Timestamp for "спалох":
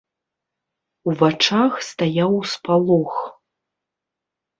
2.53-3.21